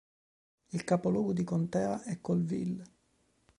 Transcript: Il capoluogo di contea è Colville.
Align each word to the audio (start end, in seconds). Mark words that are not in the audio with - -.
Il 0.71 0.83
capoluogo 0.83 1.31
di 1.31 1.43
contea 1.43 2.01
è 2.01 2.19
Colville. 2.21 2.83